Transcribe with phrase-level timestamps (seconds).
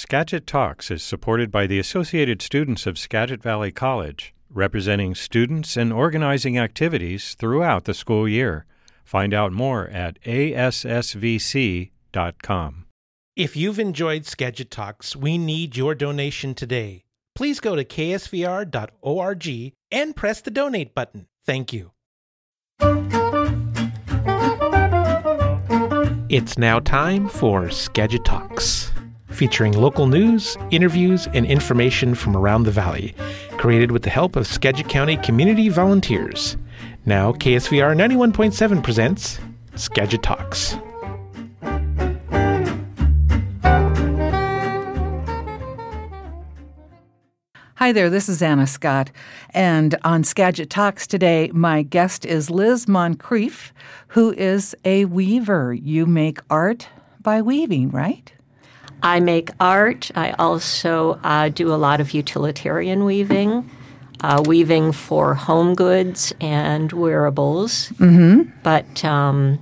[0.00, 5.92] Skagit Talks is supported by the Associated Students of Skagit Valley College, representing students and
[5.92, 8.64] organizing activities throughout the school year.
[9.04, 11.90] Find out more at assvc.com.
[13.36, 17.04] If you've enjoyed Skagit Talks, we need your donation today.
[17.34, 21.26] Please go to ksvr.org and press the donate button.
[21.44, 21.90] Thank you.
[26.30, 28.92] It's now time for Skagit Talks,
[29.30, 33.14] featuring local news, interviews, and information from around the valley,
[33.58, 36.56] created with the help of Skagit County community volunteers.
[37.06, 39.40] Now, KSVR 91.7 presents
[39.74, 40.76] Skagit Talks.
[47.80, 49.10] Hi there, this is Anna Scott.
[49.54, 53.72] And on Skagit Talks today, my guest is Liz Moncrief,
[54.08, 55.72] who is a weaver.
[55.72, 56.86] You make art
[57.22, 58.30] by weaving, right?
[59.02, 60.10] I make art.
[60.14, 63.68] I also uh, do a lot of utilitarian weaving,
[64.22, 67.88] uh, weaving for home goods and wearables.
[67.98, 68.50] Mm-hmm.
[68.62, 69.58] But um,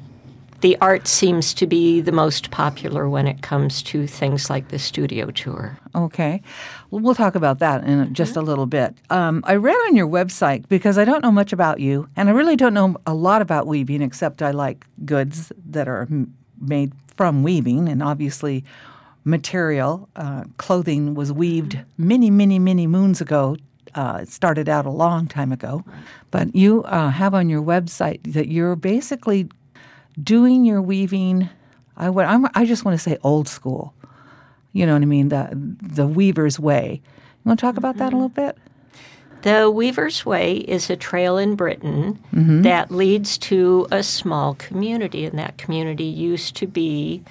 [0.61, 4.79] the art seems to be the most popular when it comes to things like the
[4.79, 5.79] studio tour.
[5.95, 6.43] Okay.
[6.91, 8.97] Well, we'll talk about that in just a little bit.
[9.11, 12.33] Um, I read on your website because I don't know much about you, and I
[12.33, 16.93] really don't know a lot about weaving except I like goods that are m- made
[17.17, 18.65] from weaving, and obviously
[19.29, 20.09] material.
[20.17, 23.57] Uh, clothing was weaved many, many, many moons ago.
[23.95, 25.85] Uh, it started out a long time ago.
[26.31, 29.49] But you uh, have on your website that you're basically
[30.23, 31.49] doing your weaving.
[31.97, 33.95] I would, I'm, I just want to say old school.
[34.73, 35.31] You know what I mean?
[35.31, 37.01] The the weaver's way.
[37.03, 38.57] You want to talk about that a little bit?
[39.43, 45.39] The Weaver's Way is a trail in Britain that leads to a small community, and
[45.39, 47.23] that community used to be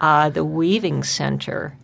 [0.00, 1.76] uh, the weaving center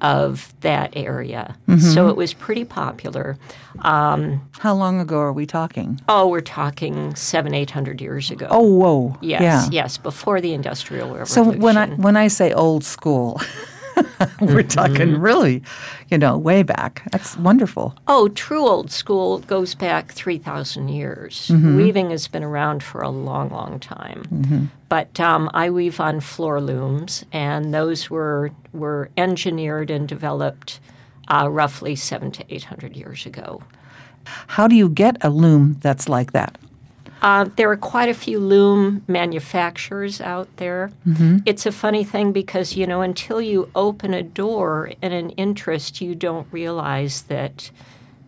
[0.00, 1.56] of that area.
[1.78, 3.38] So it was pretty popular.
[3.78, 6.00] Um, How long ago are we talking?
[6.08, 8.46] oh, we're talking seven, eight hundred years ago.
[8.50, 9.16] Oh, whoa!
[9.22, 9.68] yes, yeah.
[9.70, 11.26] yes, before the Industrial Revolution.
[11.26, 13.40] So when I when I say old school,
[14.40, 15.20] we're talking Mm-hmm.
[15.20, 15.62] really,
[16.08, 17.02] you know, way back.
[17.10, 17.94] That's wonderful.
[18.08, 21.48] Oh, true old school goes back 3,000 years.
[21.48, 21.76] Mm-hmm.
[21.76, 24.70] Weaving has been around for a long, long time.
[24.88, 30.80] But um, I weave on floor looms, and those were, were engineered and developed
[31.28, 33.62] uh, roughly seven to 800 years ago.
[34.46, 36.58] How do you get a loom that's like that?
[37.22, 40.90] Uh, there are quite a few loom manufacturers out there.
[41.46, 46.00] It's a funny thing because, you know, until you open a door and an interest,
[46.00, 47.70] you don't realize that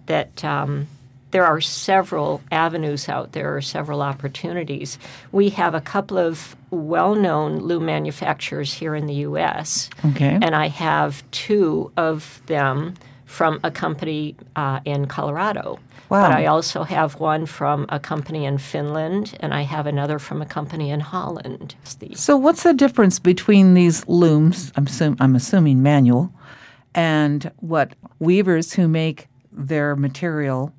[0.06, 0.86] that um,
[1.32, 4.98] there are several avenues out there, or several opportunities.
[5.32, 9.90] We have a couple of well-known loom manufacturers here in the U.S.
[10.04, 10.38] Okay.
[10.40, 12.94] and I have two of them
[13.24, 15.78] from a company uh, in Colorado.
[16.10, 16.28] Wow.
[16.28, 20.42] But I also have one from a company in Finland, and I have another from
[20.42, 21.74] a company in Holland.
[22.14, 24.72] So what's the difference between these looms?
[24.76, 26.30] I'm assum- I'm assuming manual,
[26.94, 30.72] and what weavers who make their material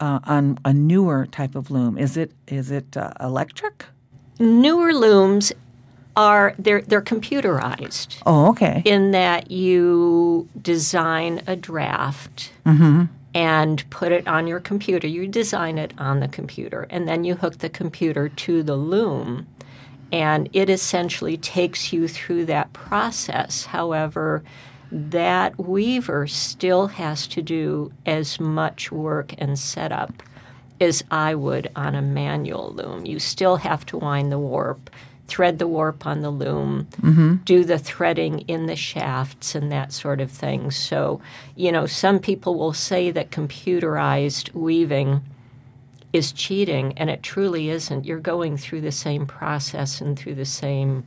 [0.00, 1.98] uh, on a newer type of loom?
[1.98, 3.86] Is it is it uh, electric?
[4.38, 5.52] Newer looms
[6.16, 8.82] are they're they're computerized Oh, okay.
[8.84, 13.04] in that you design a draft mm-hmm.
[13.34, 15.06] and put it on your computer.
[15.06, 19.46] You design it on the computer, and then you hook the computer to the loom,
[20.12, 23.66] and it essentially takes you through that process.
[23.66, 24.42] However,
[24.92, 30.22] that weaver still has to do as much work and setup
[30.80, 33.06] as I would on a manual loom.
[33.06, 34.90] You still have to wind the warp,
[35.26, 37.36] thread the warp on the loom, mm-hmm.
[37.44, 40.70] do the threading in the shafts and that sort of thing.
[40.70, 41.20] So,
[41.56, 45.22] you know, some people will say that computerized weaving
[46.12, 48.04] is cheating, and it truly isn't.
[48.04, 51.04] You're going through the same process and through the same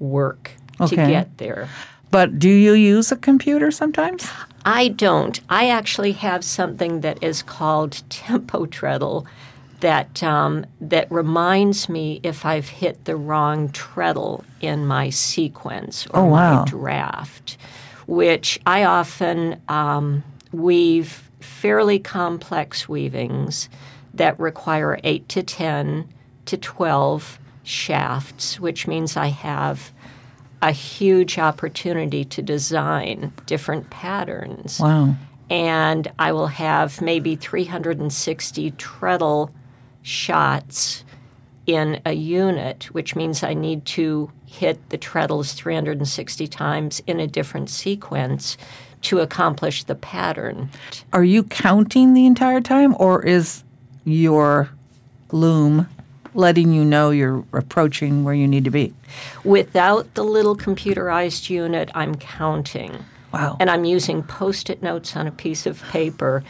[0.00, 0.52] work
[0.88, 1.68] to get there.
[2.10, 4.28] But do you use a computer sometimes?
[4.64, 5.40] I don't.
[5.48, 9.26] I actually have something that is called tempo treadle
[9.80, 16.20] that um, that reminds me if I've hit the wrong treadle in my sequence or
[16.20, 16.58] Oh, wow.
[16.60, 17.56] my draft,
[18.06, 20.22] which I often um,
[20.52, 23.68] weave fairly complex weavings
[24.14, 26.08] that require eight to ten
[26.46, 29.92] to twelve shafts, which means I have
[30.62, 34.78] a huge opportunity to design different patterns.
[34.80, 35.14] Wow.
[35.48, 39.50] And I will have maybe 360 treadle
[40.02, 41.04] shots
[41.66, 47.26] in a unit, which means I need to hit the treadles 360 times in a
[47.26, 48.56] different sequence
[49.02, 50.70] to accomplish the pattern.
[51.12, 53.62] Are you counting the entire time, or is
[54.04, 54.70] your
[55.32, 55.88] loom
[56.34, 58.92] letting you know you're approaching where you need to be?
[59.44, 63.04] Without the little computerized unit, I'm counting.
[63.32, 63.56] Wow.
[63.60, 66.42] And I'm using post it notes on a piece of paper.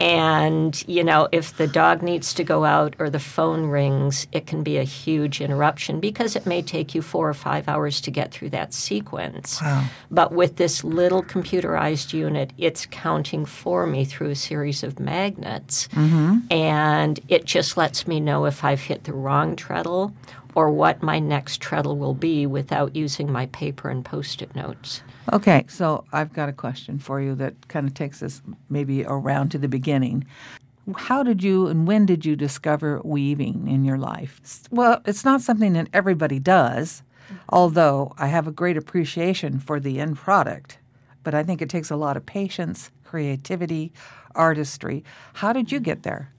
[0.00, 4.46] And, you know, if the dog needs to go out or the phone rings, it
[4.46, 8.10] can be a huge interruption because it may take you four or five hours to
[8.10, 9.60] get through that sequence.
[9.60, 9.84] Wow.
[10.10, 15.88] But with this little computerized unit, it's counting for me through a series of magnets.
[15.88, 16.52] Mm-hmm.
[16.52, 20.14] And it just lets me know if I've hit the wrong treadle
[20.58, 25.02] or what my next treadle will be without using my paper and post it notes.
[25.32, 29.50] Okay, so I've got a question for you that kind of takes us maybe around
[29.50, 30.26] to the beginning.
[30.96, 34.40] How did you and when did you discover weaving in your life?
[34.72, 37.04] Well, it's not something that everybody does,
[37.50, 40.78] although I have a great appreciation for the end product.
[41.22, 43.92] But I think it takes a lot of patience, creativity,
[44.34, 45.04] artistry.
[45.34, 46.32] How did you get there?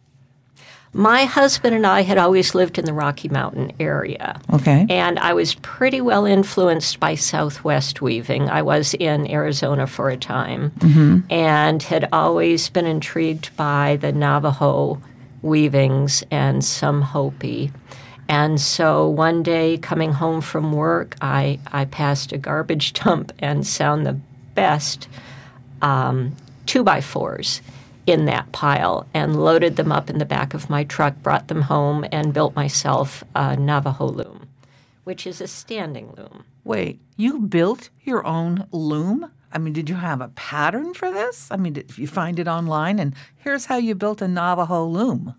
[0.91, 4.41] My husband and I had always lived in the Rocky Mountain area.
[4.51, 4.87] Okay.
[4.89, 8.49] And I was pretty well influenced by Southwest weaving.
[8.49, 10.71] I was in Arizona for a time
[11.29, 14.99] and had always been intrigued by the Navajo
[15.43, 17.71] weavings and some Hopi.
[18.27, 23.67] And so one day coming home from work, I, I passed a garbage dump and
[23.67, 24.19] found the
[24.55, 25.07] best
[25.81, 27.61] um, two by fours
[28.05, 31.63] in that pile and loaded them up in the back of my truck, brought them
[31.63, 34.47] home, and built myself a Navajo loom,
[35.03, 36.43] which is a standing loom.
[36.63, 39.31] Wait, you built your own loom?
[39.51, 41.47] I mean, did you have a pattern for this?
[41.49, 45.33] I mean, did you find it online and here's how you built a Navajo loom?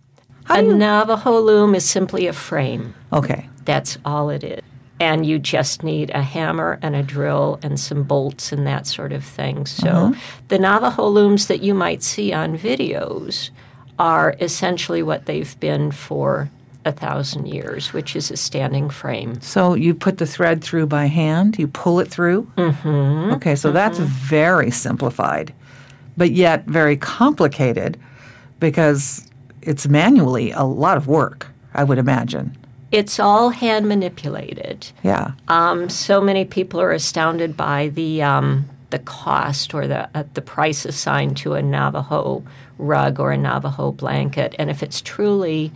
[0.45, 0.75] How a you?
[0.75, 2.95] Navajo loom is simply a frame.
[3.13, 3.49] Okay.
[3.65, 4.63] That's all it is.
[5.01, 9.13] And you just need a hammer and a drill and some bolts and that sort
[9.13, 9.65] of thing.
[9.65, 10.15] So
[10.49, 13.51] the Navajo looms that you might see on videos
[13.99, 16.51] are essentially what they've been for
[16.85, 19.41] a thousand years, which is a standing frame.
[19.41, 22.51] So you put the thread through by hand, you pull it through?
[22.57, 23.35] Mm-hmm.
[23.35, 25.53] Okay, so that's very simplified,
[26.17, 27.99] but yet very complicated
[28.59, 29.27] because
[29.63, 32.57] it's manually a lot of work, I would imagine.
[32.93, 34.91] It's all hand manipulated.
[35.03, 35.33] Yeah.
[35.49, 40.43] Um, so many people are astounded by the um, the cost or the uh, the
[40.43, 42.43] price assigned to a Navajo
[42.79, 45.71] rug or a Navajo blanket, and if it's truly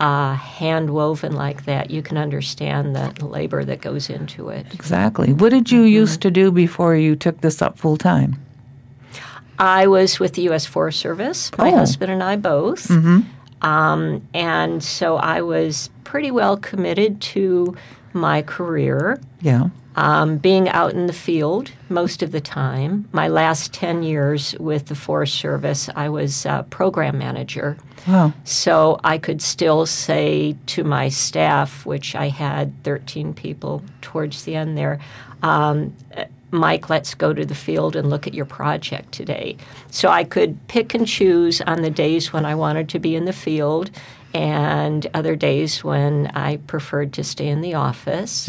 [0.00, 4.66] uh, hand woven like that, you can understand the labor that goes into it.
[4.74, 5.32] Exactly.
[5.32, 8.36] What did you used to do before you took this up full time?
[9.60, 10.66] I was with the U.S.
[10.66, 11.76] Forest Service, my Oh.
[11.78, 12.90] husband and I both.
[13.60, 17.76] Um, and so I was pretty well committed to
[18.14, 19.68] my career, Yeah.
[19.94, 23.06] um, being out in the field most of the time.
[23.12, 27.76] My last 10 years with the Forest Service, I was uh, program manager.
[28.06, 28.32] Wow.
[28.44, 34.54] So I could still say to my staff, which I had 13 people towards the
[34.56, 34.98] end there,
[35.42, 35.92] um,
[36.50, 39.58] Mike, let's go to the field and look at your project today.
[39.90, 43.26] So I could pick and choose on the days when I wanted to be in
[43.26, 43.90] the field
[44.34, 48.48] and other days when I preferred to stay in the office.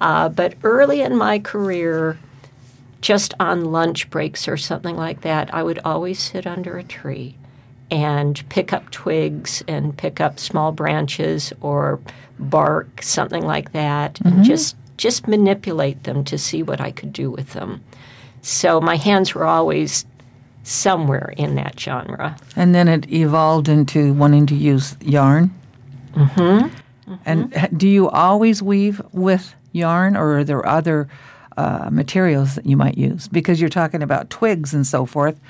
[0.00, 2.18] Uh, but early in my career,
[3.00, 7.36] just on lunch breaks or something like that, I would always sit under a tree
[7.90, 12.00] and pick up twigs and pick up small branches or
[12.38, 17.30] bark, something like that, and just just manipulate them to see what I could do
[17.30, 17.82] with them.
[18.42, 20.04] So my hands were always
[20.68, 22.36] somewhere in that genre.
[22.54, 25.54] And then it evolved into wanting to use yarn.
[26.12, 26.68] Mm-hmm.
[27.24, 31.08] And do you always weave with yarn, or are there other
[31.56, 33.28] uh, materials that you might use?
[33.28, 35.40] Because you're talking about twigs and so forth.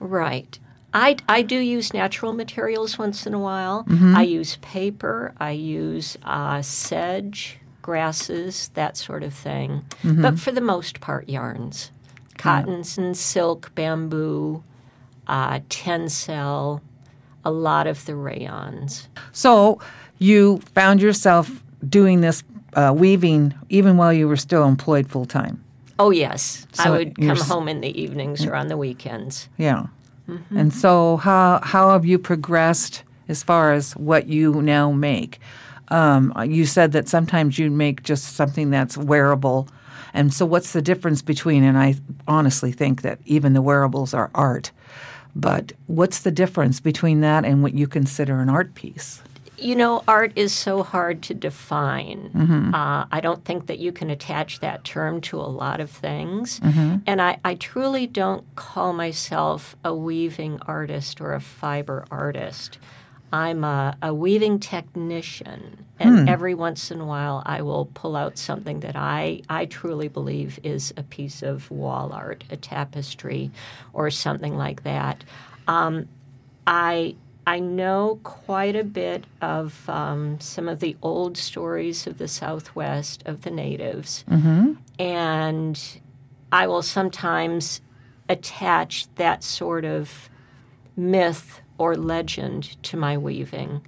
[0.00, 0.58] Right.
[0.92, 3.86] I, I do use natural materials once in a while.
[3.90, 9.84] I use paper, I use uh, sedge, grasses, that sort of thing.
[10.02, 11.90] But for the most part, yarns.
[12.38, 14.62] Cottons and silk, bamboo,
[15.26, 16.80] uh, tencel,
[17.44, 19.08] a lot of the rayons.
[19.32, 19.80] So
[20.18, 22.42] you found yourself doing this
[22.74, 25.62] uh, weaving even while you were still employed full time.
[25.98, 26.66] Oh, yes.
[26.78, 29.48] I would come home in the evenings or on the weekends.
[29.56, 29.86] Yeah.
[30.50, 35.40] And so how how have you progressed as far as what you now make?
[35.88, 39.68] Um, you said that sometimes you make just something that's wearable.
[40.14, 44.30] And so what's the difference between and I honestly think that even the wearables are
[44.34, 44.70] art.
[45.34, 49.22] But what's the difference between that and what you consider an art piece?
[49.56, 52.30] You know, art is so hard to define.
[52.32, 52.74] Mm-hmm.
[52.74, 56.60] Uh, I don't think that you can attach that term to a lot of things.
[56.60, 56.98] Mm-hmm.
[57.06, 62.78] And I, I truly don't call myself a weaving artist or a fiber artist.
[63.32, 66.28] I'm a, a weaving technician, and Hmm.
[66.28, 70.58] every once in a while I will pull out something that I, I truly believe
[70.62, 73.50] is a piece of wall art, a tapestry,
[73.92, 75.24] or something like that.
[75.66, 76.08] Um,
[76.66, 77.16] I
[77.46, 83.22] I know quite a bit of um, some of the old stories of the Southwest
[83.24, 84.24] of the natives,
[84.98, 86.00] and
[86.52, 87.80] I will sometimes
[88.28, 90.28] attach that sort of
[90.96, 93.80] myth or legend to my weaving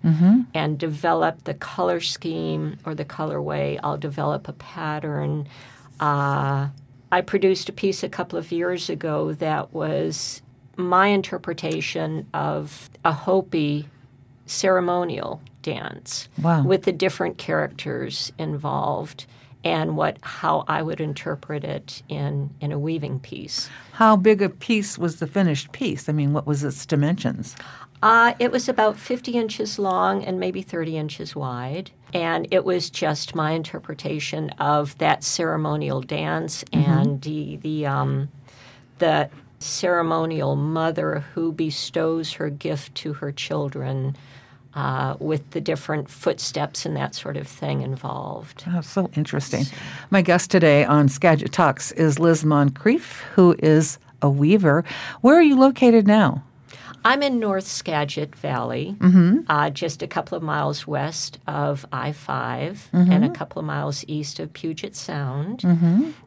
[0.54, 3.78] and develop the color scheme or the colorway.
[3.82, 5.48] I'll develop a pattern.
[5.98, 6.68] Uh,
[7.12, 10.40] I produced a piece a couple of years ago that was
[10.76, 13.88] my interpretation of a Hopi
[14.46, 16.64] ceremonial dance Wow.
[16.64, 19.26] with the different characters involved
[19.64, 23.68] and what how I would interpret it in, in a weaving piece.
[23.92, 26.08] How big a piece was the finished piece?
[26.08, 27.56] I mean, what was its dimensions?
[28.02, 31.90] Uh, it was about 50 inches long and maybe 30 inches wide.
[32.14, 38.28] And it was just my interpretation of that ceremonial dance and the, the, um,
[38.98, 44.16] the ceremonial mother who bestows her gift to her children
[44.74, 48.64] uh, with the different footsteps and that sort of thing involved.
[48.68, 49.64] Oh, so interesting.
[50.10, 54.84] My guest today on Skagit Talks is Liz Moncrief, who is a weaver.
[55.22, 56.44] Where are you located now?
[57.02, 58.94] I'm in North Skagit Valley,
[59.48, 64.04] uh, just a couple of miles west of I 5 and a couple of miles
[64.06, 65.64] east of Puget Sound.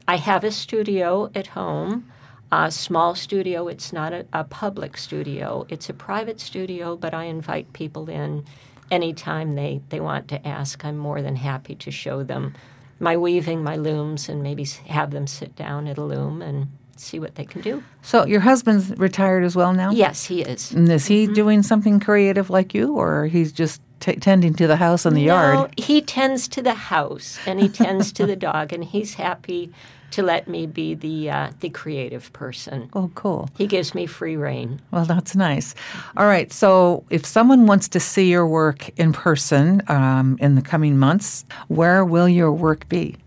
[0.08, 2.06] I have a studio at home,
[2.54, 3.68] a small studio.
[3.68, 8.46] It's not a, a public studio, it's a private studio, but I invite people in
[8.92, 10.86] anytime they, they want to ask.
[10.86, 12.54] I'm more than happy to show them
[13.00, 17.20] my weaving, my looms, and maybe have them sit down at a loom and see
[17.20, 17.84] what they can do.
[18.04, 19.90] So, your husband's retired as well now?
[19.92, 20.72] Yes, he is.
[20.72, 21.34] And is he mm-hmm.
[21.34, 25.26] doing something creative like you, or he's just t- tending to the house and the
[25.26, 25.74] No, yard?
[25.76, 29.72] he tends to the house and he tends to the dog, and he's happy
[30.14, 32.90] to let me be the uh, the creative person.
[32.94, 33.50] Oh, cool.
[33.58, 34.80] He gives me free reign.
[34.92, 35.74] Well, that's nice.
[36.16, 36.54] All right.
[36.54, 41.46] So, if someone wants to see your work in person um, in the coming months,
[41.68, 43.18] where will your work be?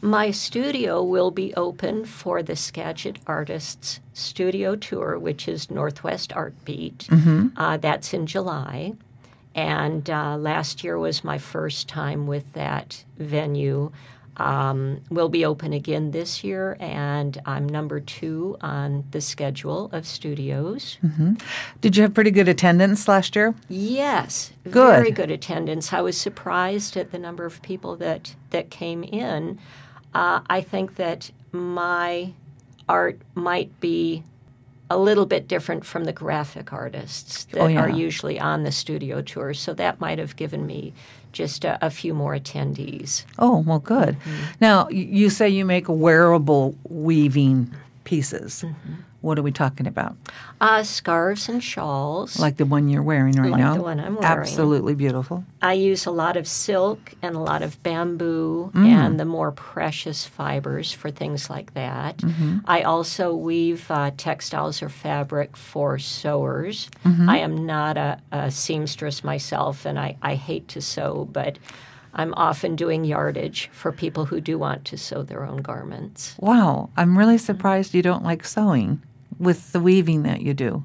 [0.00, 6.54] My studio will be open for the Skagit Artists Studio Tour, which is Northwest Art
[6.64, 7.06] Beat.
[7.58, 8.94] Uh, that's in July.
[9.54, 13.92] And uh, last year was my first time with that venue.
[14.40, 20.06] Um, we'll be open again this year, and I'm number two on the schedule of
[20.06, 20.96] studios.
[21.82, 23.54] Did you have pretty good attendance last year?
[23.68, 24.72] Yes, Good.
[24.72, 25.92] very good attendance.
[25.92, 29.58] I was surprised at the number of people that that came in.
[30.14, 32.32] Uh, I think that my
[32.88, 34.22] art might be
[34.92, 37.80] a little bit different from the graphic artists that Oh, yeah.
[37.82, 40.92] are usually on the studio tour, so that might have given me
[41.32, 43.24] just a, a few more attendees.
[43.38, 44.16] Oh, well, good.
[44.18, 44.44] Mm-hmm.
[44.60, 48.64] Now, you say you make wearable weaving pieces.
[48.66, 48.94] Mm-hmm.
[49.22, 50.16] What are we talking about?
[50.62, 52.38] Uh, scarves and shawls.
[52.38, 53.74] Like the one you're wearing right Like now?
[53.74, 54.24] the one I'm wearing.
[54.40, 55.44] Absolutely beautiful.
[55.60, 58.86] I use a lot of silk and a lot of bamboo Mm.
[58.86, 62.16] and the more precious fibers for things like that.
[62.18, 62.58] Mm-hmm.
[62.64, 66.88] I also weave uh, textiles or fabric for sewers.
[67.04, 67.28] Mm-hmm.
[67.28, 71.58] I am not a, a seamstress myself, and I, I hate to sew, but
[72.14, 76.34] I'm often doing yardage for people who do want to sew their own garments.
[76.40, 76.90] Wow.
[76.96, 79.02] I'm really surprised you don't like sewing
[79.40, 80.84] with the weaving that you do.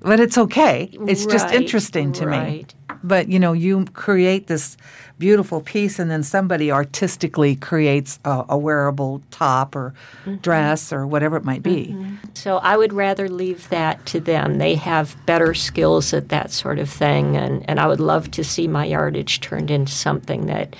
[0.00, 0.90] But it's okay.
[1.08, 2.66] It's just interesting to me.
[3.02, 4.76] But you know, you create this
[5.18, 10.36] beautiful piece, and then somebody artistically creates a, a wearable top or Mm-hmm.
[10.36, 11.96] dress or whatever it might be.
[12.34, 14.58] So I would rather leave that to them.
[14.58, 18.44] They have better skills at that sort of thing, and, and I would love to
[18.44, 20.76] see my yardage turned into something that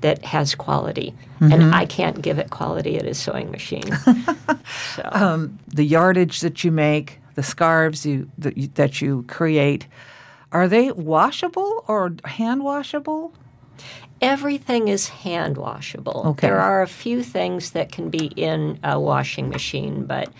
[0.00, 1.14] that has quality.
[1.40, 1.74] And mm-hmm.
[1.74, 3.96] I can't give it quality at a sewing machine.
[4.94, 9.86] so um, The yardage that you make, the scarves you that you, that you create,
[10.52, 13.32] are they washable or hand washable?
[14.20, 16.22] everything is hand washable.
[16.26, 16.46] Okay.
[16.46, 20.30] There are a few things that can be in a washing machine, but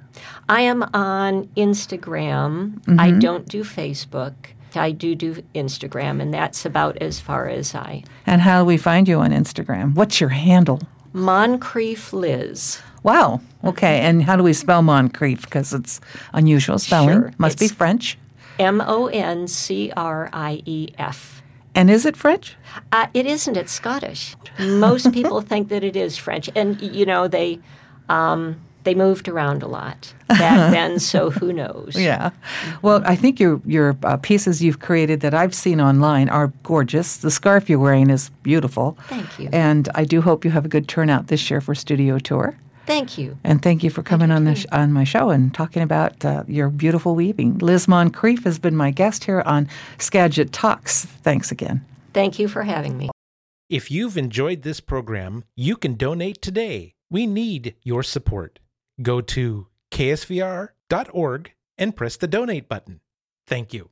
[0.49, 2.81] I am on Instagram.
[2.81, 3.01] Mm-hmm.
[3.01, 4.35] I don't do Facebook.
[4.75, 8.05] I do do Instagram, and that's about as far as I.
[8.27, 9.95] And how do we find you on Instagram?
[9.95, 10.81] What's your handle?
[11.13, 12.81] Moncrief Liz.
[13.03, 13.41] Wow.
[13.65, 14.01] Okay.
[14.01, 15.43] And how do we spell Moncrief?
[15.43, 16.01] Because it's
[16.35, 17.19] unusual spelling.
[17.19, 17.33] Sure.
[17.39, 18.19] Must be French.
[18.59, 21.43] M O N C R I E F.
[21.75, 22.57] And is it French?
[22.91, 23.57] Uh, it isn't.
[23.57, 24.35] It's Scottish.
[24.59, 27.61] Most people think that it is French, and you know they
[28.09, 30.99] um, they moved around a lot back then.
[30.99, 31.95] So who knows?
[31.95, 32.31] Yeah.
[32.83, 37.19] Well, I think your your uh, pieces you've created that I've seen online are gorgeous.
[37.19, 38.97] The scarf you're wearing is beautiful.
[39.09, 39.49] Thank you.
[39.53, 42.57] And I do hope you have a good turnout this year for Studio Tour.
[42.89, 43.37] Thank you.
[43.45, 46.45] And thank you for coming on the sh- on my show and talking about uh,
[46.49, 47.59] your beautiful weaving.
[47.59, 49.69] Liz Moncrief has been my guest here on
[49.99, 51.05] Skagit Talks.
[51.05, 51.85] Thanks again.
[52.15, 53.11] Thank you for having me.
[53.69, 56.95] If you've enjoyed this program, you can donate today.
[57.11, 58.59] We need your support.
[59.03, 63.01] Go to ksvr.org and press the donate button.
[63.47, 63.91] Thank you.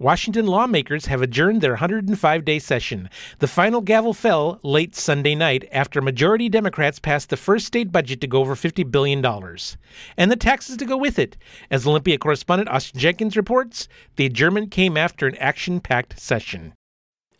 [0.00, 3.10] Washington lawmakers have adjourned their 105 day session.
[3.38, 8.22] The final gavel fell late Sunday night after majority Democrats passed the first state budget
[8.22, 9.22] to go over $50 billion.
[10.16, 11.36] And the taxes to go with it.
[11.70, 16.72] As Olympia correspondent Austin Jenkins reports, the adjournment came after an action packed session.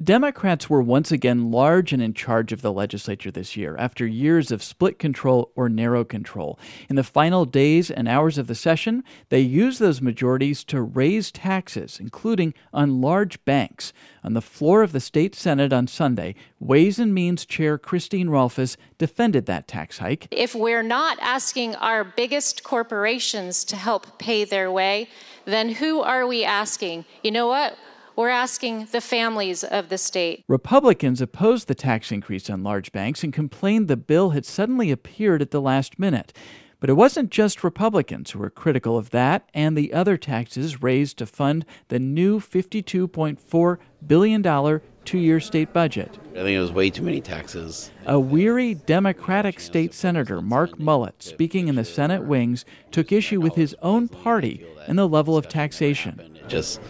[0.02, 4.50] Democrats were once again large and in charge of the legislature this year after years
[4.50, 6.58] of split control or narrow control.
[6.88, 11.30] In the final days and hours of the session, they used those majorities to raise
[11.30, 13.92] taxes, including on large banks.
[14.24, 18.78] On the floor of the state Senate on Sunday, Ways and Means Chair Christine Rolfes
[18.96, 20.28] defended that tax hike.
[20.30, 25.10] If we're not asking our biggest corporations to help pay their way,
[25.44, 27.04] then who are we asking?
[27.22, 27.76] You know what?
[28.20, 30.44] We're asking the families of the state.
[30.46, 35.40] Republicans opposed the tax increase on large banks and complained the bill had suddenly appeared
[35.40, 36.34] at the last minute.
[36.80, 41.16] But it wasn't just Republicans who were critical of that and the other taxes raised
[41.16, 46.18] to fund the new $52.4 billion two year state budget.
[46.32, 47.90] I think it was way too many taxes.
[48.06, 53.54] A weary Democratic state senator, Mark Mullet, speaking in the Senate wings, took issue with
[53.54, 56.38] his own party and the level of taxation.
[56.48, 56.80] Just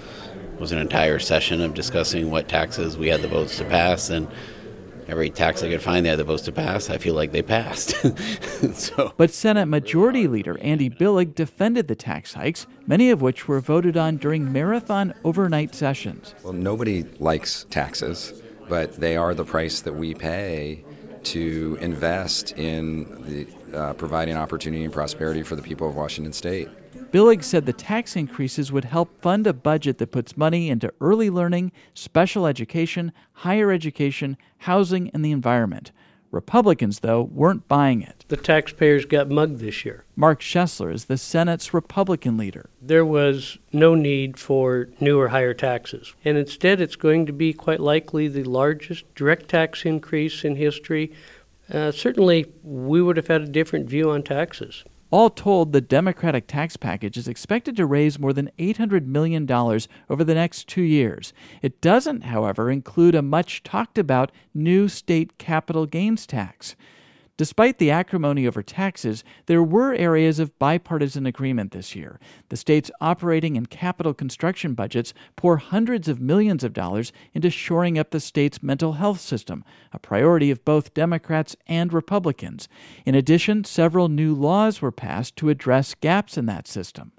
[0.60, 4.28] was an entire session of discussing what taxes we had the votes to pass, and
[5.08, 7.40] every tax I could find they had the votes to pass, I feel like they
[7.40, 7.94] passed.
[8.74, 13.60] so But Senate Majority Leader Andy Billig defended the tax hikes, many of which were
[13.60, 16.34] voted on during marathon overnight sessions.
[16.44, 18.34] Well, nobody likes taxes,
[18.68, 20.84] but they are the price that we pay
[21.22, 26.68] to invest in the, uh, providing opportunity and prosperity for the people of Washington State.
[27.12, 31.28] Billig said the tax increases would help fund a budget that puts money into early
[31.28, 35.90] learning, special education, higher education, housing, and the environment.
[36.30, 38.24] Republicans, though, weren't buying it.
[38.28, 40.04] The taxpayers got mugged this year.
[40.14, 42.70] Mark Schoesler is the Senate's Republican leader.
[42.80, 46.14] There was no need for new or higher taxes.
[46.24, 51.12] And instead, it's going to be quite likely the largest direct tax increase in history.
[51.72, 54.84] Uh, certainly, we would have had a different view on taxes.
[55.10, 60.22] All told, the Democratic tax package is expected to raise more than $800 million over
[60.22, 61.32] the next two years.
[61.62, 66.76] It doesn't, however, include a much talked about new state capital gains tax.
[67.40, 72.20] Despite the acrimony over taxes, there were areas of bipartisan agreement this year.
[72.50, 77.98] The state's operating and capital construction budgets pour hundreds of millions of dollars into shoring
[77.98, 82.68] up the state's mental health system, a priority of both Democrats and Republicans.
[83.06, 87.12] In addition, several new laws were passed to address gaps in that system.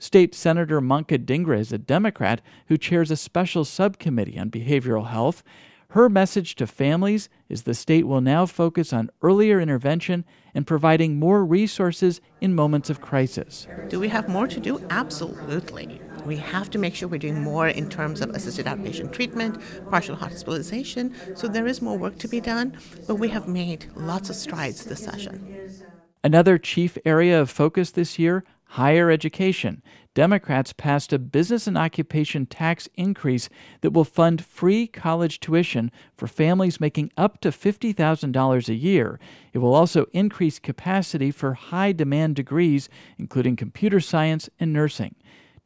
[0.00, 5.44] State Senator Manka Dhingra is a Democrat who chairs a special subcommittee on behavioral health.
[5.92, 11.18] Her message to families is the state will now focus on earlier intervention and providing
[11.18, 13.66] more resources in moments of crisis.
[13.88, 14.84] Do we have more to do?
[14.90, 16.02] Absolutely.
[16.26, 20.14] We have to make sure we're doing more in terms of assisted outpatient treatment, partial
[20.14, 21.14] hospitalization.
[21.34, 24.84] So there is more work to be done, but we have made lots of strides
[24.84, 25.82] this session.
[26.22, 29.82] Another chief area of focus this year higher education.
[30.14, 33.48] Democrats passed a business and occupation tax increase
[33.82, 39.20] that will fund free college tuition for families making up to $50,000 a year.
[39.52, 45.14] It will also increase capacity for high demand degrees, including computer science and nursing.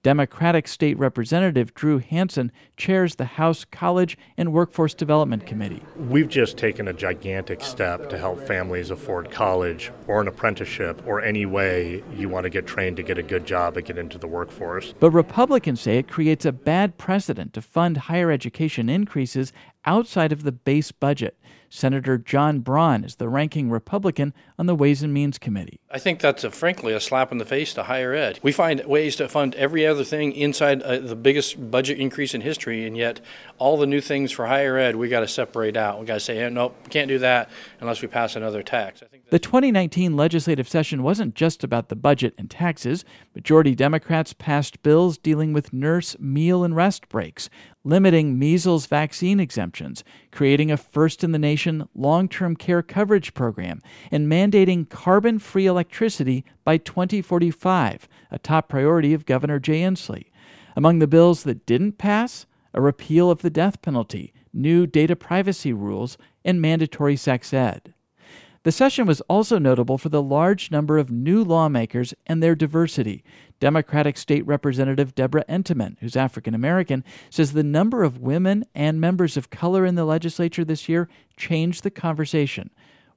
[0.03, 5.81] Democratic State Representative Drew Hansen chairs the House College and Workforce Development Committee.
[5.97, 11.21] We've just taken a gigantic step to help families afford college or an apprenticeship or
[11.21, 14.19] any way you want to get trained to get a good job and get into
[14.19, 14.93] the workforce.
[14.99, 19.53] But Republicans say it creates a bad precedent to fund higher education increases
[19.85, 21.39] outside of the base budget.
[21.75, 25.81] Senator John Braun is the ranking Republican on the Ways and Means Committee.
[25.91, 28.39] I think that's a, frankly a slap in the face to higher ed.
[28.43, 32.43] We find ways to fund every other thing inside uh, the biggest budget increase in
[32.43, 33.21] history, and yet
[33.57, 35.99] all the new things for higher ed we got to separate out.
[35.99, 37.49] We got to say, hey, nope, we can't do that
[37.81, 39.03] unless we pass another tax.
[39.31, 43.03] the 2019 legislative session wasn't just about the budget and taxes.
[43.35, 47.49] Majority Democrats passed bills dealing with nurse meal and rest breaks,
[47.85, 53.81] limiting measles vaccine exemptions, creating a first in the nation long term care coverage program,
[54.11, 60.31] and mandating carbon free electricity by 2045, a top priority of Governor Jay Inslee.
[60.77, 65.73] Among the bills that didn't pass, a repeal of the death penalty, new data privacy
[65.73, 67.95] rules, and mandatory sex ed.
[68.65, 73.25] The session was also notable for the large number of new lawmakers and their diversity.
[73.63, 79.37] Democratic State Representative Deborah Entenman, who's African American, says the number of women and members
[79.37, 82.71] of color in the legislature this year changed the conversation.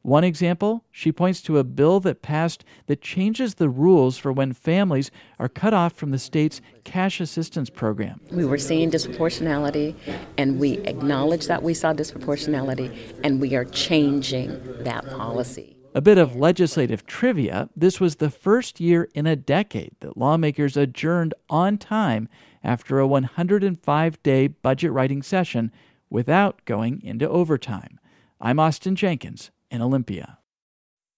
[0.04, 4.54] One example, she points to a bill that passed that changes the rules for when
[4.54, 8.22] families are cut off from the state's cash assistance program.
[8.30, 9.96] We were seeing disproportionality,
[10.38, 15.75] and we acknowledged that we saw disproportionality, and we are changing that policy.
[15.98, 20.76] A bit of legislative trivia this was the first year in a decade that lawmakers
[20.76, 22.28] adjourned on time
[22.62, 25.72] after a 105 day budget writing session
[26.10, 27.98] without going into overtime.
[28.42, 30.40] I'm Austin Jenkins in Olympia.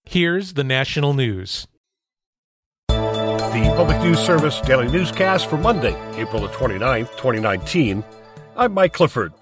[0.04, 1.66] Here's the national news.
[2.86, 8.04] The Public News Service Daily Newscast for Monday, April the 29th, 2019.
[8.56, 9.32] I'm Mike Clifford.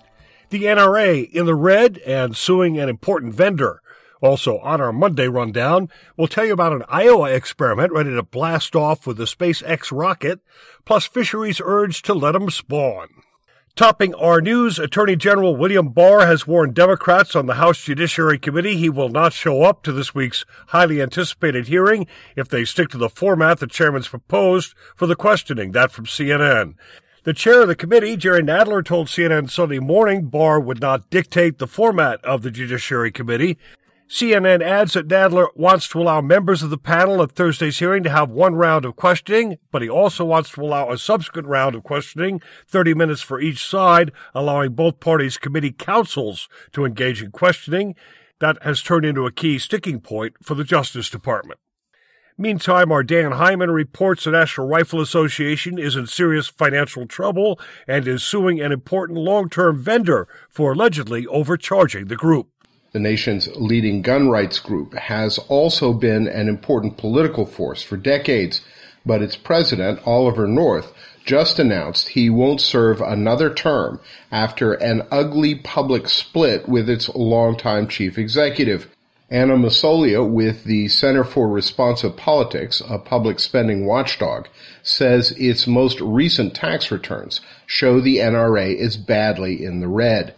[0.48, 3.82] The NRA in the red and suing an important vendor.
[4.22, 8.74] Also, on our Monday rundown, we'll tell you about an Iowa experiment ready to blast
[8.74, 10.40] off with the SpaceX rocket,
[10.84, 13.08] plus fisheries urged to let them spawn.
[13.76, 18.78] Topping our news, Attorney General William Barr has warned Democrats on the House Judiciary Committee
[18.78, 22.96] he will not show up to this week's highly anticipated hearing if they stick to
[22.96, 25.72] the format the chairman's proposed for the questioning.
[25.72, 26.76] That from CNN.
[27.24, 31.58] The chair of the committee, Jerry Nadler, told CNN Sunday morning Barr would not dictate
[31.58, 33.58] the format of the Judiciary Committee.
[34.08, 38.10] CNN adds that Nadler wants to allow members of the panel at Thursday's hearing to
[38.10, 41.82] have one round of questioning, but he also wants to allow a subsequent round of
[41.82, 47.96] questioning, 30 minutes for each side, allowing both parties' committee counsels to engage in questioning.
[48.38, 51.58] That has turned into a key sticking point for the Justice Department.
[52.38, 58.06] Meantime, our Dan Heyman reports the National Rifle Association is in serious financial trouble and
[58.06, 62.50] is suing an important long-term vendor for allegedly overcharging the group
[62.96, 68.62] the nation's leading gun rights group, has also been an important political force for decades,
[69.04, 74.00] but its president, Oliver North, just announced he won't serve another term
[74.32, 78.88] after an ugly public split with its longtime chief executive.
[79.28, 84.48] Anna Massoglia with the Center for Responsive Politics, a public spending watchdog,
[84.82, 90.34] says its most recent tax returns show the NRA is badly in the red.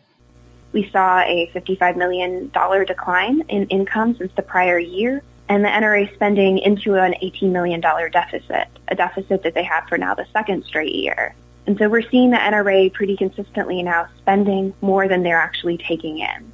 [0.79, 2.53] We saw a $55 million
[2.87, 7.81] decline in income since the prior year, and the NRA spending into an $18 million
[7.81, 11.35] deficit, a deficit that they have for now the second straight year.
[11.67, 16.21] And so we're seeing the NRA pretty consistently now spending more than they're actually taking
[16.21, 16.53] in.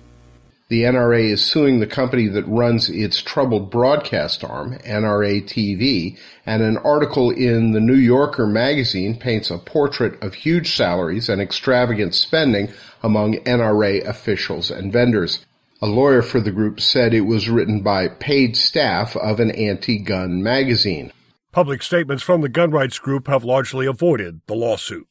[0.69, 6.63] The NRA is suing the company that runs its troubled broadcast arm, NRA TV, and
[6.63, 12.15] an article in the New Yorker magazine paints a portrait of huge salaries and extravagant
[12.15, 12.73] spending
[13.03, 15.45] among NRA officials and vendors.
[15.83, 20.43] A lawyer for the group said it was written by paid staff of an anti-gun
[20.43, 21.13] magazine.
[21.53, 25.07] Public statements from the gun rights group have largely avoided the lawsuit.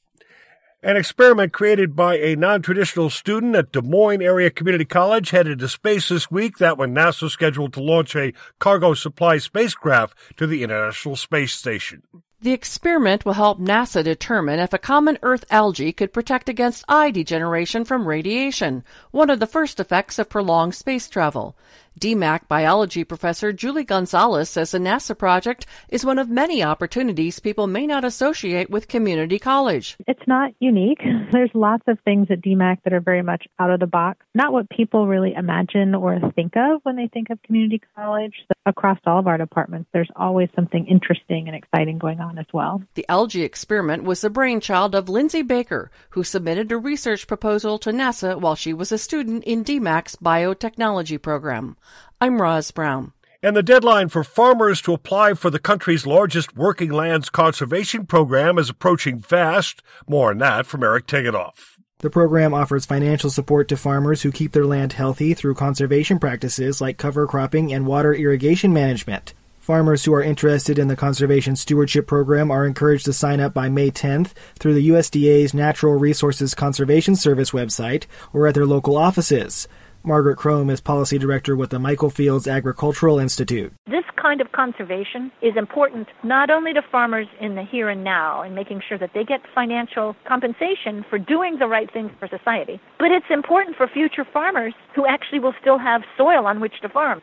[0.86, 5.70] An experiment created by a non-traditional student at Des Moines Area Community College headed to
[5.70, 10.62] space this week that when NASA scheduled to launch a cargo supply spacecraft to the
[10.62, 12.04] International Space Station.
[12.42, 17.12] The experiment will help NASA determine if a common Earth algae could protect against eye
[17.12, 21.56] degeneration from radiation, one of the first effects of prolonged space travel.
[22.00, 27.68] DMACC biology professor Julie Gonzalez says the NASA project is one of many opportunities people
[27.68, 29.96] may not associate with community college.
[30.08, 31.02] It's not unique.
[31.32, 34.52] There's lots of things at DMACC that are very much out of the box, not
[34.52, 38.34] what people really imagine or think of when they think of community college.
[38.66, 42.82] Across all of our departments, there's always something interesting and exciting going on as well.
[42.96, 47.92] The algae experiment was the brainchild of Lindsay Baker, who submitted a research proposal to
[47.92, 51.76] NASA while she was a student in DMACC's biotechnology program.
[52.22, 53.14] I'm Roz Brown.
[53.42, 58.58] And the deadline for farmers to apply for the country's largest working lands conservation program
[58.58, 59.84] is approaching fast.
[60.08, 61.78] More on that from Eric Tegethoff.
[62.00, 66.82] The program offers financial support to farmers who keep their land healthy through conservation practices
[66.82, 69.34] like cover cropping and water irrigation management.
[69.64, 73.70] Farmers who are interested in the Conservation Stewardship Program are encouraged to sign up by
[73.70, 79.70] May 10th through the USDA's Natural Resources Conservation Service website or at their local offices.
[80.06, 83.72] Margaret Krome is policy director with the Michael Fields Agricultural Institute.
[83.86, 88.42] This kind of conservation is important not only to farmers in the here and now
[88.42, 92.82] and making sure that they get financial compensation for doing the right things for society,
[93.00, 96.90] but it's important for future farmers who actually will still have soil on which to
[96.90, 97.22] farm.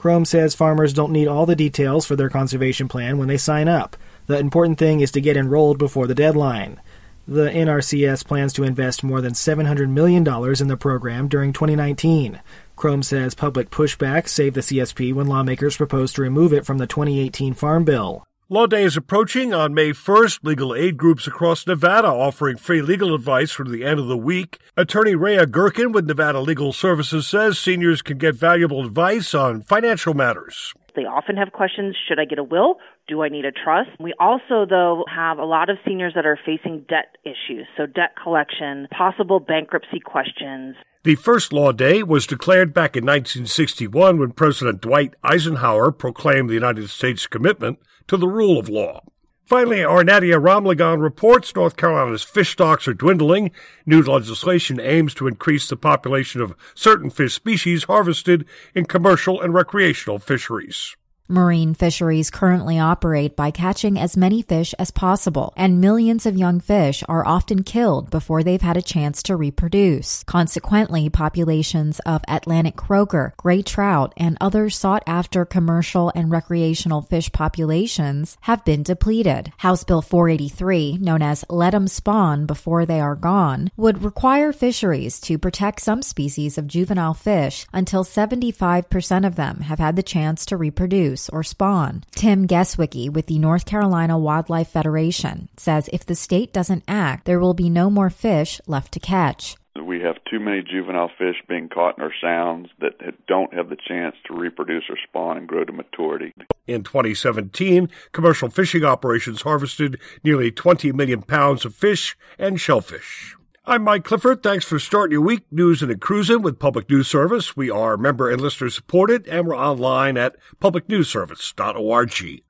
[0.00, 3.68] Krome says farmers don't need all the details for their conservation plan when they sign
[3.68, 3.96] up.
[4.26, 6.80] The important thing is to get enrolled before the deadline.
[7.28, 12.40] The NRCS plans to invest more than $700 million in the program during 2019.
[12.76, 16.86] Krome says public pushback saved the CSP when lawmakers proposed to remove it from the
[16.86, 18.22] 2018 Farm Bill.
[18.48, 20.44] Law Day is approaching on May 1st.
[20.44, 24.60] Legal aid groups across Nevada offering free legal advice through the end of the week.
[24.76, 30.14] Attorney Rhea Gherkin with Nevada Legal Services says seniors can get valuable advice on financial
[30.14, 30.72] matters.
[30.94, 32.76] They often have questions Should I get a will?
[33.08, 33.90] Do I need a trust?
[34.00, 38.16] We also, though, have a lot of seniors that are facing debt issues, so debt
[38.20, 40.74] collection, possible bankruptcy questions.
[41.04, 46.54] The first law day was declared back in 1961 when President Dwight Eisenhower proclaimed the
[46.54, 49.02] United States' commitment to the rule of law.
[49.44, 53.52] Finally, our Nadia reports North Carolina's fish stocks are dwindling.
[53.86, 59.54] New legislation aims to increase the population of certain fish species harvested in commercial and
[59.54, 60.96] recreational fisheries.
[61.28, 66.60] Marine fisheries currently operate by catching as many fish as possible, and millions of young
[66.60, 70.22] fish are often killed before they've had a chance to reproduce.
[70.24, 77.32] Consequently, populations of Atlantic croaker, gray trout, and other sought after commercial and recreational fish
[77.32, 79.52] populations have been depleted.
[79.56, 85.18] House Bill 483, known as Let 'em Spawn Before They Are Gone, would require fisheries
[85.22, 90.46] to protect some species of juvenile fish until 75% of them have had the chance
[90.46, 92.04] to reproduce or spawn.
[92.12, 97.40] Tim Gestwicki with the North Carolina Wildlife Federation says if the state doesn't act, there
[97.40, 99.56] will be no more fish left to catch.
[99.82, 102.94] We have too many juvenile fish being caught in our sounds that
[103.26, 106.32] don't have the chance to reproduce or spawn and grow to maturity.
[106.66, 113.35] In 2017, commercial fishing operations harvested nearly 20 million pounds of fish and shellfish.
[113.68, 114.44] I'm Mike Clifford.
[114.44, 117.56] Thanks for starting your week news and cruising with Public News Service.
[117.56, 122.42] We are member and listener supported, and we're online at publicnewsservice.org.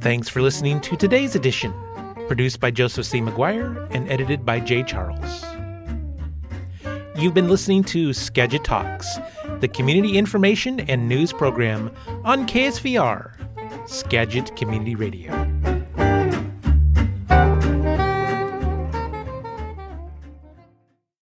[0.00, 1.74] Thanks for listening to today's edition,
[2.28, 3.20] produced by Joseph C.
[3.20, 5.44] McGuire and edited by Jay Charles.
[7.16, 9.18] You've been listening to Skagit Talks,
[9.58, 11.90] the community information and news program
[12.22, 13.32] on KSVR,
[13.88, 15.55] Skagit Community Radio.